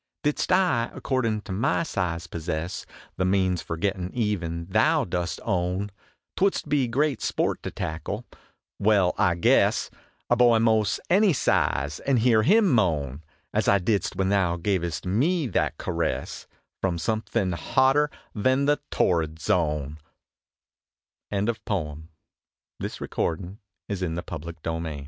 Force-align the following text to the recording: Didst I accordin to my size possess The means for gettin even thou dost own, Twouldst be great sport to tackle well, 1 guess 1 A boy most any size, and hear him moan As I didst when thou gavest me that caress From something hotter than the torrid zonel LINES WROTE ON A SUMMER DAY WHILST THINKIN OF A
Didst 0.23 0.51
I 0.51 0.89
accordin 0.95 1.41
to 1.43 1.51
my 1.51 1.83
size 1.83 2.25
possess 2.25 2.87
The 3.17 3.23
means 3.25 3.61
for 3.61 3.77
gettin 3.77 4.09
even 4.15 4.65
thou 4.65 5.05
dost 5.05 5.39
own, 5.43 5.91
Twouldst 6.35 6.67
be 6.67 6.87
great 6.87 7.21
sport 7.21 7.61
to 7.61 7.69
tackle 7.69 8.25
well, 8.79 9.13
1 9.17 9.39
guess 9.41 9.91
1 10.25 10.25
A 10.31 10.35
boy 10.37 10.57
most 10.57 11.01
any 11.11 11.33
size, 11.33 11.99
and 11.99 12.17
hear 12.17 12.41
him 12.41 12.67
moan 12.73 13.21
As 13.53 13.67
I 13.67 13.77
didst 13.77 14.15
when 14.15 14.29
thou 14.29 14.55
gavest 14.55 15.05
me 15.05 15.45
that 15.49 15.77
caress 15.77 16.47
From 16.81 16.97
something 16.97 17.51
hotter 17.51 18.09
than 18.33 18.65
the 18.65 18.79
torrid 18.89 19.35
zonel 19.35 19.97
LINES 21.31 21.59
WROTE 21.59 21.59
ON 21.69 22.09
A 22.81 22.87
SUMMER 22.89 23.07
DAY 23.11 23.57
WHILST 23.87 24.05
THINKIN 24.09 24.85
OF 24.85 24.85
A 24.87 24.99